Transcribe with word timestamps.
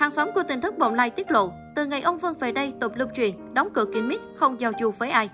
Hàng 0.00 0.10
xóm 0.10 0.30
của 0.34 0.42
tỉnh 0.42 0.60
thất 0.60 0.78
Bồng 0.78 0.94
Lai 0.94 1.10
tiết 1.10 1.30
lộ, 1.30 1.52
từ 1.76 1.86
ngày 1.86 2.00
ông 2.00 2.18
Vân 2.18 2.34
về 2.40 2.52
đây 2.52 2.72
tụm 2.80 2.92
lưu 2.94 3.08
truyền, 3.14 3.54
đóng 3.54 3.68
cửa 3.74 3.84
kín 3.94 4.08
mít, 4.08 4.20
không 4.36 4.60
giao 4.60 4.72
du 4.80 4.90
với 4.90 5.10
ai. 5.10 5.30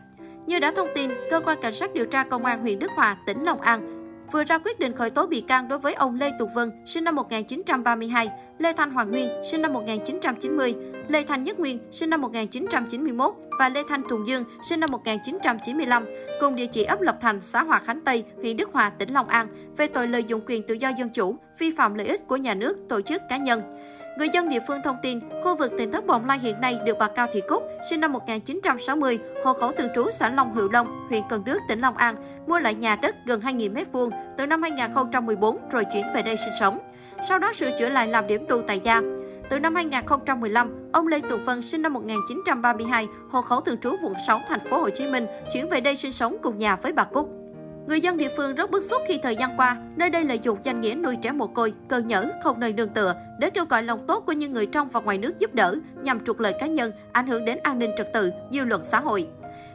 Như 0.46 0.58
đã 0.58 0.72
thông 0.76 0.88
tin, 0.94 1.10
cơ 1.30 1.40
quan 1.40 1.58
cảnh 1.62 1.74
sát 1.74 1.94
điều 1.94 2.06
tra 2.06 2.24
công 2.24 2.44
an 2.44 2.60
huyện 2.60 2.78
Đức 2.78 2.90
Hòa, 2.96 3.16
tỉnh 3.26 3.44
Long 3.44 3.60
An 3.60 4.02
vừa 4.32 4.44
ra 4.44 4.58
quyết 4.58 4.78
định 4.78 4.92
khởi 4.92 5.10
tố 5.10 5.26
bị 5.26 5.40
can 5.40 5.68
đối 5.68 5.78
với 5.78 5.94
ông 5.94 6.14
Lê 6.14 6.30
Tùng 6.38 6.54
Vân, 6.54 6.70
sinh 6.86 7.04
năm 7.04 7.14
1932, 7.14 8.30
Lê 8.58 8.72
Thanh 8.72 8.90
Hoàng 8.90 9.10
Nguyên, 9.10 9.30
sinh 9.50 9.62
năm 9.62 9.72
1990, 9.72 10.74
Lê 11.08 11.24
Thanh 11.24 11.44
Nhất 11.44 11.60
Nguyên, 11.60 11.78
sinh 11.90 12.10
năm 12.10 12.20
1991 12.20 13.34
và 13.58 13.68
Lê 13.68 13.82
Thanh 13.88 14.02
Tùng 14.08 14.28
Dương, 14.28 14.44
sinh 14.68 14.80
năm 14.80 14.90
1995, 14.92 16.04
cùng 16.40 16.56
địa 16.56 16.66
chỉ 16.66 16.84
ấp 16.84 17.00
Lập 17.00 17.18
Thành, 17.20 17.40
xã 17.40 17.62
Hòa 17.62 17.80
Khánh 17.84 18.00
Tây, 18.00 18.24
huyện 18.36 18.56
Đức 18.56 18.70
Hòa, 18.72 18.90
tỉnh 18.90 19.14
Long 19.14 19.28
An, 19.28 19.46
về 19.76 19.86
tội 19.86 20.08
lợi 20.08 20.24
dụng 20.24 20.40
quyền 20.46 20.62
tự 20.62 20.74
do 20.74 20.88
dân 20.98 21.08
chủ, 21.08 21.36
vi 21.58 21.70
phạm 21.70 21.94
lợi 21.94 22.06
ích 22.06 22.26
của 22.26 22.36
nhà 22.36 22.54
nước, 22.54 22.76
tổ 22.88 23.00
chức 23.00 23.22
cá 23.28 23.36
nhân. 23.36 23.62
Người 24.16 24.28
dân 24.28 24.48
địa 24.48 24.60
phương 24.66 24.82
thông 24.84 24.96
tin, 25.02 25.20
khu 25.44 25.56
vực 25.56 25.72
tỉnh 25.78 25.92
Thất 25.92 26.06
Bồng 26.06 26.26
Lai 26.26 26.38
hiện 26.38 26.60
nay 26.60 26.78
được 26.86 26.96
bà 26.98 27.08
Cao 27.08 27.26
Thị 27.32 27.42
Cúc, 27.48 27.62
sinh 27.90 28.00
năm 28.00 28.12
1960, 28.12 29.18
hộ 29.44 29.52
khẩu 29.52 29.72
thường 29.72 29.88
trú 29.94 30.10
xã 30.10 30.28
Long 30.28 30.52
Hữu 30.52 30.70
Long, 30.72 30.86
huyện 31.08 31.22
Cần 31.28 31.44
Đước, 31.44 31.58
tỉnh 31.68 31.80
Long 31.80 31.96
An, 31.96 32.14
mua 32.46 32.58
lại 32.58 32.74
nhà 32.74 32.96
đất 32.96 33.14
gần 33.26 33.40
2.000 33.40 33.72
m2 33.72 34.10
từ 34.38 34.46
năm 34.46 34.62
2014 34.62 35.58
rồi 35.70 35.84
chuyển 35.92 36.04
về 36.14 36.22
đây 36.22 36.36
sinh 36.36 36.54
sống. 36.60 36.78
Sau 37.28 37.38
đó 37.38 37.52
sửa 37.52 37.70
chữa 37.78 37.88
lại 37.88 38.08
làm 38.08 38.26
điểm 38.26 38.44
tu 38.48 38.62
tại 38.66 38.80
gia. 38.80 39.02
Từ 39.50 39.58
năm 39.58 39.74
2015, 39.74 40.90
ông 40.92 41.06
Lê 41.06 41.20
Tùng 41.20 41.44
Vân 41.44 41.62
sinh 41.62 41.82
năm 41.82 41.92
1932, 41.92 43.06
hộ 43.30 43.42
khẩu 43.42 43.60
thường 43.60 43.78
trú 43.78 43.96
quận 44.02 44.14
6 44.26 44.40
thành 44.48 44.60
phố 44.70 44.78
Hồ 44.78 44.90
Chí 44.90 45.06
Minh, 45.06 45.26
chuyển 45.52 45.68
về 45.68 45.80
đây 45.80 45.96
sinh 45.96 46.12
sống 46.12 46.36
cùng 46.42 46.58
nhà 46.58 46.76
với 46.76 46.92
bà 46.92 47.04
Cúc. 47.04 47.28
Người 47.86 48.00
dân 48.00 48.16
địa 48.16 48.28
phương 48.36 48.54
rất 48.54 48.70
bức 48.70 48.84
xúc 48.84 49.02
khi 49.08 49.18
thời 49.22 49.36
gian 49.36 49.56
qua, 49.56 49.76
nơi 49.96 50.10
đây 50.10 50.24
lợi 50.24 50.40
dụng 50.42 50.58
danh 50.62 50.80
nghĩa 50.80 50.94
nuôi 50.94 51.16
trẻ 51.22 51.32
mồ 51.32 51.46
côi, 51.46 51.72
cơ 51.88 51.98
nhở, 51.98 52.24
không 52.42 52.60
nơi 52.60 52.72
nương 52.72 52.88
tựa 52.88 53.14
để 53.38 53.50
kêu 53.50 53.64
gọi 53.64 53.82
lòng 53.82 54.06
tốt 54.06 54.22
của 54.26 54.32
những 54.32 54.52
người 54.52 54.66
trong 54.66 54.88
và 54.88 55.00
ngoài 55.00 55.18
nước 55.18 55.38
giúp 55.38 55.54
đỡ 55.54 55.74
nhằm 56.02 56.24
trục 56.24 56.40
lợi 56.40 56.52
cá 56.60 56.66
nhân, 56.66 56.92
ảnh 57.12 57.26
hưởng 57.26 57.44
đến 57.44 57.58
an 57.62 57.78
ninh 57.78 57.90
trật 57.96 58.12
tự, 58.12 58.30
dư 58.52 58.64
luận 58.64 58.84
xã 58.84 59.00
hội. 59.00 59.28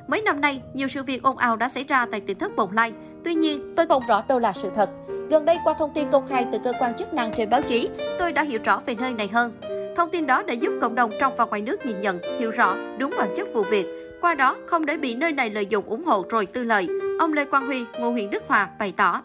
Mấy 0.08 0.22
năm 0.22 0.41
nay, 0.41 0.61
nhiều 0.73 0.88
sự 0.88 1.03
việc 1.03 1.23
ồn 1.23 1.38
ào 1.38 1.55
đã 1.55 1.69
xảy 1.69 1.83
ra 1.83 2.05
tại 2.11 2.22
tỉnh 2.22 2.38
thất 2.38 2.55
Bồng 2.55 2.72
Lai. 2.72 2.94
Tuy 3.23 3.35
nhiên, 3.35 3.73
tôi 3.75 3.85
không 3.88 4.03
rõ 4.08 4.23
đâu 4.28 4.39
là 4.39 4.53
sự 4.53 4.69
thật. 4.75 4.89
Gần 5.30 5.45
đây 5.45 5.57
qua 5.63 5.73
thông 5.80 5.94
tin 5.95 6.11
công 6.11 6.28
khai 6.28 6.45
từ 6.52 6.57
cơ 6.63 6.73
quan 6.80 6.97
chức 6.97 7.13
năng 7.13 7.33
trên 7.38 7.50
báo 7.50 7.61
chí, 7.61 7.89
tôi 8.19 8.31
đã 8.31 8.44
hiểu 8.44 8.59
rõ 8.63 8.81
về 8.85 8.95
nơi 8.95 9.13
này 9.13 9.30
hơn. 9.33 9.52
Thông 9.95 10.09
tin 10.09 10.28
đó 10.28 10.44
đã 10.44 10.53
giúp 10.53 10.72
cộng 10.81 10.95
đồng 10.95 11.11
trong 11.19 11.33
và 11.38 11.45
ngoài 11.45 11.61
nước 11.61 11.85
nhìn 11.85 12.02
nhận, 12.02 12.19
hiểu 12.39 12.52
rõ 12.52 12.78
đúng 12.97 13.16
bản 13.17 13.30
chất 13.35 13.47
vụ 13.53 13.63
việc. 13.63 13.85
Qua 14.22 14.35
đó, 14.35 14.57
không 14.66 14.85
để 14.85 14.97
bị 14.97 15.16
nơi 15.16 15.31
này 15.31 15.50
lợi 15.50 15.66
dụng 15.66 15.85
ủng 15.85 16.03
hộ 16.03 16.25
rồi 16.30 16.45
tư 16.45 16.63
lợi, 16.63 16.88
Ông 17.22 17.33
Lê 17.33 17.45
Quang 17.45 17.66
Huy, 17.66 17.86
ngụ 18.00 18.11
huyện 18.11 18.30
Đức 18.30 18.44
Hòa 18.47 18.69
bày 18.80 18.94
tỏ. 18.97 19.22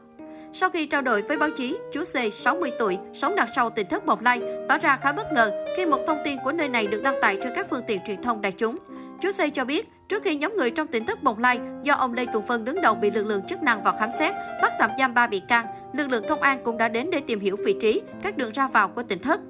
Sau 0.52 0.70
khi 0.70 0.86
trao 0.86 1.02
đổi 1.02 1.22
với 1.22 1.39
báo 1.39 1.50
chí, 1.50 1.77
chú 1.92 2.00
C, 2.00 2.33
60 2.33 2.70
tuổi, 2.78 2.98
sống 3.14 3.36
đằng 3.36 3.48
sau 3.56 3.70
tỉnh 3.70 3.86
thất 3.86 4.06
Bồng 4.06 4.19
Lai, 4.22 4.41
tỏ 4.69 4.78
ra 4.78 4.98
khá 5.03 5.12
bất 5.12 5.33
ngờ 5.33 5.64
khi 5.77 5.86
một 5.86 5.98
thông 6.06 6.19
tin 6.25 6.38
của 6.44 6.53
nơi 6.53 6.69
này 6.69 6.86
được 6.86 7.03
đăng 7.03 7.20
tải 7.22 7.38
trên 7.42 7.53
các 7.55 7.66
phương 7.70 7.83
tiện 7.86 8.00
truyền 8.06 8.22
thông 8.22 8.42
đại 8.42 8.53
chúng. 8.53 8.78
Chú 9.20 9.30
C 9.30 9.55
cho 9.55 9.64
biết, 9.64 9.88
trước 10.08 10.22
khi 10.22 10.36
nhóm 10.36 10.54
người 10.56 10.70
trong 10.70 10.86
tỉnh 10.86 11.06
thất 11.06 11.22
Bồng 11.22 11.38
Lai 11.38 11.60
do 11.82 11.94
ông 11.94 12.12
Lê 12.12 12.26
Tùng 12.26 12.46
Phân 12.46 12.64
đứng 12.64 12.80
đầu 12.82 12.94
bị 12.94 13.10
lực 13.10 13.26
lượng 13.26 13.42
chức 13.46 13.62
năng 13.62 13.82
vào 13.82 13.96
khám 13.98 14.10
xét, 14.12 14.34
bắt 14.62 14.72
tạm 14.78 14.90
giam 14.98 15.14
3 15.14 15.26
bị 15.26 15.40
can, 15.48 15.66
lực 15.92 16.10
lượng 16.10 16.24
công 16.28 16.42
an 16.42 16.58
cũng 16.64 16.78
đã 16.78 16.88
đến 16.88 17.10
để 17.12 17.20
tìm 17.26 17.40
hiểu 17.40 17.56
vị 17.64 17.76
trí, 17.80 18.02
các 18.22 18.36
đường 18.36 18.52
ra 18.52 18.66
vào 18.66 18.88
của 18.88 19.02
tỉnh 19.02 19.18
thất. 19.18 19.40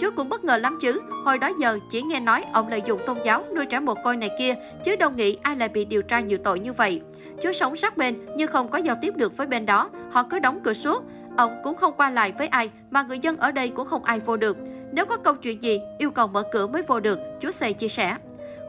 Chú 0.00 0.10
cũng 0.16 0.28
bất 0.28 0.44
ngờ 0.44 0.56
lắm 0.56 0.78
chứ, 0.80 1.00
hồi 1.24 1.38
đó 1.38 1.50
giờ 1.60 1.78
chỉ 1.90 2.02
nghe 2.02 2.20
nói 2.20 2.44
ông 2.52 2.68
lợi 2.68 2.82
dụng 2.86 3.00
tôn 3.06 3.18
giáo 3.24 3.44
nuôi 3.56 3.66
trẻ 3.66 3.80
mồ 3.80 3.94
côi 3.94 4.16
này 4.16 4.30
kia, 4.38 4.54
chứ 4.84 4.96
đâu 4.96 5.10
nghĩ 5.10 5.38
ai 5.42 5.56
lại 5.56 5.68
bị 5.68 5.84
điều 5.84 6.02
tra 6.02 6.20
nhiều 6.20 6.38
tội 6.44 6.60
như 6.60 6.72
vậy. 6.72 7.00
Chú 7.42 7.52
sống 7.52 7.76
sát 7.76 7.96
bên 7.96 8.26
nhưng 8.36 8.48
không 8.50 8.68
có 8.68 8.78
giao 8.78 8.96
tiếp 9.02 9.16
được 9.16 9.36
với 9.36 9.46
bên 9.46 9.66
đó, 9.66 9.90
họ 10.10 10.22
cứ 10.22 10.38
đóng 10.38 10.60
cửa 10.64 10.72
suốt. 10.72 11.04
Ông 11.36 11.60
cũng 11.64 11.76
không 11.76 11.94
qua 11.96 12.10
lại 12.10 12.32
với 12.38 12.46
ai 12.46 12.70
mà 12.90 13.02
người 13.02 13.18
dân 13.18 13.36
ở 13.36 13.52
đây 13.52 13.68
cũng 13.68 13.86
không 13.86 14.04
ai 14.04 14.20
vô 14.20 14.36
được. 14.36 14.56
Nếu 14.92 15.06
có 15.06 15.16
câu 15.16 15.34
chuyện 15.34 15.62
gì, 15.62 15.80
yêu 15.98 16.10
cầu 16.10 16.26
mở 16.26 16.42
cửa 16.52 16.66
mới 16.66 16.82
vô 16.82 17.00
được, 17.00 17.18
chú 17.40 17.50
Sầy 17.50 17.72
chia 17.72 17.88
sẻ. 17.88 18.16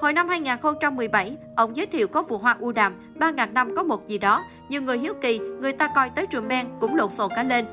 Hồi 0.02 0.14
năm 0.14 0.30
2017, 0.30 1.38
ông 1.56 1.78
giới 1.78 1.86
thiệu 1.86 2.08
có 2.08 2.24
vụ 2.24 2.38
hoa 2.38 2.56
u 2.60 2.72
đàm, 2.72 2.94
3.000 3.20 3.54
năm 3.54 3.76
có 3.76 3.84
một 3.84 4.08
gì 4.08 4.18
đó. 4.18 4.44
Nhiều 4.70 4.82
người 4.82 4.98
hiếu 4.98 5.14
kỳ, 5.22 5.38
người 5.40 5.72
ta 5.72 5.88
coi 5.96 6.10
tới 6.10 6.26
trường 6.26 6.48
men 6.48 6.66
cũng 6.80 6.96
lộn 6.96 7.10
xộn 7.10 7.32
cả 7.36 7.44
lên. 7.44 7.66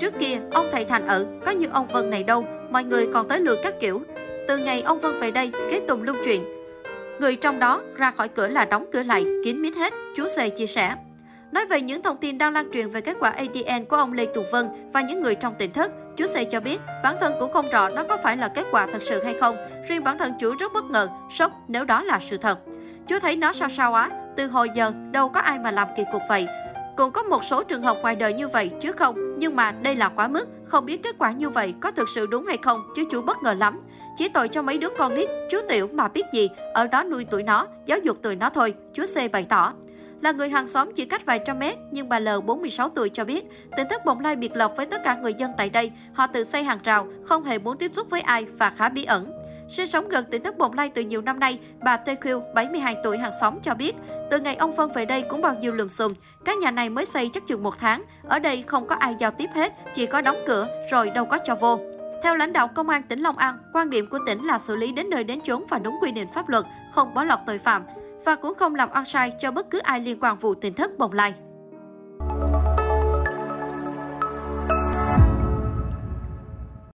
Trước 0.00 0.14
kia, 0.20 0.40
ông 0.52 0.68
thầy 0.72 0.84
Thành 0.84 1.06
ở, 1.06 1.26
có 1.46 1.50
như 1.50 1.66
ông 1.72 1.86
Vân 1.86 2.10
này 2.10 2.22
đâu, 2.22 2.46
mọi 2.70 2.84
người 2.84 3.06
còn 3.12 3.28
tới 3.28 3.40
lượt 3.40 3.58
các 3.62 3.74
kiểu. 3.80 4.00
Từ 4.48 4.58
ngày 4.58 4.82
ông 4.82 5.00
Vân 5.00 5.20
về 5.20 5.30
đây, 5.30 5.50
kế 5.70 5.80
tùng 5.88 6.02
lưu 6.02 6.16
chuyện, 6.24 6.42
Người 7.20 7.36
trong 7.36 7.58
đó 7.58 7.82
ra 7.96 8.10
khỏi 8.10 8.28
cửa 8.28 8.48
là 8.48 8.64
đóng 8.64 8.84
cửa 8.92 9.02
lại, 9.02 9.24
kín 9.44 9.62
mít 9.62 9.76
hết, 9.76 9.92
chú 10.16 10.28
Sề 10.36 10.48
chia 10.48 10.66
sẻ. 10.66 10.94
Nói 11.52 11.66
về 11.66 11.80
những 11.80 12.02
thông 12.02 12.16
tin 12.16 12.38
đang 12.38 12.52
lan 12.52 12.70
truyền 12.72 12.90
về 12.90 13.00
kết 13.00 13.16
quả 13.20 13.30
ADN 13.30 13.84
của 13.88 13.96
ông 13.96 14.12
Lê 14.12 14.26
Tùng 14.26 14.44
Vân 14.52 14.68
và 14.92 15.00
những 15.00 15.22
người 15.22 15.34
trong 15.34 15.54
tỉnh 15.58 15.72
thất, 15.72 15.92
chú 16.16 16.26
Xê 16.26 16.44
cho 16.44 16.60
biết 16.60 16.80
bản 17.02 17.16
thân 17.20 17.32
cũng 17.40 17.52
không 17.52 17.70
rõ 17.70 17.88
đó 17.88 18.04
có 18.08 18.16
phải 18.22 18.36
là 18.36 18.48
kết 18.48 18.66
quả 18.70 18.86
thật 18.92 19.02
sự 19.02 19.24
hay 19.24 19.34
không. 19.40 19.56
Riêng 19.88 20.04
bản 20.04 20.18
thân 20.18 20.32
chú 20.40 20.54
rất 20.58 20.72
bất 20.72 20.84
ngờ, 20.84 21.08
sốc 21.30 21.52
nếu 21.68 21.84
đó 21.84 22.02
là 22.02 22.18
sự 22.20 22.36
thật. 22.36 22.58
Chú 23.08 23.18
thấy 23.18 23.36
nó 23.36 23.52
sao 23.52 23.68
sao 23.68 23.94
á, 23.94 24.10
từ 24.36 24.46
hồi 24.46 24.68
giờ 24.74 24.92
đâu 25.10 25.28
có 25.28 25.40
ai 25.40 25.58
mà 25.58 25.70
làm 25.70 25.88
kỳ 25.96 26.02
cục 26.12 26.22
vậy. 26.28 26.46
Cũng 26.96 27.10
có 27.10 27.22
một 27.22 27.44
số 27.44 27.62
trường 27.62 27.82
hợp 27.82 27.98
ngoài 28.02 28.16
đời 28.16 28.32
như 28.32 28.48
vậy 28.48 28.70
chứ 28.80 28.92
không, 28.92 29.38
nhưng 29.38 29.56
mà 29.56 29.72
đây 29.72 29.94
là 29.94 30.08
quá 30.08 30.28
mức, 30.28 30.48
không 30.64 30.86
biết 30.86 31.02
kết 31.02 31.16
quả 31.18 31.32
như 31.32 31.48
vậy 31.48 31.74
có 31.80 31.90
thực 31.90 32.08
sự 32.08 32.26
đúng 32.26 32.46
hay 32.46 32.56
không 32.56 32.80
chứ 32.96 33.04
chú 33.10 33.22
bất 33.22 33.42
ngờ 33.42 33.54
lắm. 33.54 33.80
Chỉ 34.16 34.28
tội 34.28 34.48
cho 34.48 34.62
mấy 34.62 34.78
đứa 34.78 34.88
con 34.98 35.14
nít, 35.14 35.28
chú 35.50 35.58
Tiểu 35.68 35.88
mà 35.92 36.08
biết 36.08 36.24
gì, 36.32 36.48
ở 36.74 36.86
đó 36.86 37.04
nuôi 37.04 37.26
tuổi 37.30 37.42
nó, 37.42 37.66
giáo 37.86 37.98
dục 37.98 38.22
tụi 38.22 38.36
nó 38.36 38.50
thôi, 38.50 38.74
chú 38.94 39.02
C 39.14 39.32
bày 39.32 39.46
tỏ. 39.48 39.72
Là 40.22 40.32
người 40.32 40.50
hàng 40.50 40.68
xóm 40.68 40.92
chỉ 40.94 41.04
cách 41.04 41.26
vài 41.26 41.38
trăm 41.38 41.58
mét, 41.58 41.78
nhưng 41.90 42.08
bà 42.08 42.18
L 42.18 42.28
46 42.46 42.88
tuổi 42.88 43.08
cho 43.08 43.24
biết, 43.24 43.44
tỉnh 43.76 43.88
thất 43.90 44.04
Bồng 44.04 44.20
Lai 44.20 44.36
biệt 44.36 44.56
lập 44.56 44.72
với 44.76 44.86
tất 44.86 45.00
cả 45.04 45.14
người 45.14 45.34
dân 45.34 45.50
tại 45.56 45.70
đây, 45.70 45.92
họ 46.12 46.26
tự 46.26 46.44
xây 46.44 46.64
hàng 46.64 46.78
rào, 46.84 47.06
không 47.24 47.44
hề 47.44 47.58
muốn 47.58 47.76
tiếp 47.76 47.90
xúc 47.94 48.10
với 48.10 48.20
ai 48.20 48.46
và 48.58 48.70
khá 48.70 48.88
bí 48.88 49.04
ẩn. 49.04 49.32
Sinh 49.68 49.86
sống 49.86 50.08
gần 50.08 50.24
tỉnh 50.30 50.42
thất 50.42 50.58
Bồng 50.58 50.72
Lai 50.72 50.90
từ 50.94 51.02
nhiều 51.02 51.22
năm 51.22 51.40
nay, 51.40 51.58
bà 51.80 51.96
Tê 51.96 52.14
TQ, 52.14 52.40
72 52.54 52.96
tuổi 53.04 53.18
hàng 53.18 53.32
xóm 53.40 53.54
cho 53.62 53.74
biết, 53.74 53.96
từ 54.30 54.38
ngày 54.38 54.54
ông 54.54 54.76
Phân 54.76 54.92
về 54.92 55.04
đây 55.04 55.22
cũng 55.22 55.40
bao 55.40 55.54
nhiêu 55.54 55.72
lùm 55.72 55.88
xùm. 55.88 56.12
Các 56.44 56.58
nhà 56.58 56.70
này 56.70 56.90
mới 56.90 57.06
xây 57.06 57.30
chắc 57.32 57.46
chừng 57.46 57.62
một 57.62 57.78
tháng, 57.78 58.04
ở 58.28 58.38
đây 58.38 58.62
không 58.66 58.86
có 58.86 58.94
ai 58.94 59.14
giao 59.18 59.30
tiếp 59.30 59.50
hết, 59.54 59.72
chỉ 59.94 60.06
có 60.06 60.20
đóng 60.20 60.38
cửa, 60.46 60.68
rồi 60.90 61.10
đâu 61.10 61.24
có 61.24 61.38
cho 61.44 61.54
vô. 61.54 61.80
Theo 62.22 62.34
lãnh 62.34 62.52
đạo 62.52 62.68
công 62.68 62.88
an 62.88 63.02
tỉnh 63.02 63.20
Long 63.20 63.38
An, 63.38 63.58
quan 63.72 63.90
điểm 63.90 64.06
của 64.06 64.18
tỉnh 64.26 64.44
là 64.44 64.58
xử 64.58 64.76
lý 64.76 64.92
đến 64.92 65.10
nơi 65.10 65.24
đến 65.24 65.40
chốn 65.40 65.64
và 65.68 65.78
đúng 65.78 65.94
quy 66.02 66.12
định 66.12 66.28
pháp 66.34 66.48
luật, 66.48 66.64
không 66.92 67.14
bỏ 67.14 67.24
lọt 67.24 67.38
tội 67.46 67.58
phạm 67.58 67.82
và 68.24 68.36
cũng 68.36 68.54
không 68.54 68.74
làm 68.74 68.88
oan 68.94 69.04
sai 69.04 69.32
cho 69.38 69.50
bất 69.50 69.70
cứ 69.70 69.78
ai 69.78 70.00
liên 70.00 70.18
quan 70.20 70.36
vụ 70.36 70.54
tỉnh 70.54 70.74
thất 70.74 70.98
bồng 70.98 71.12
lai. 71.12 71.34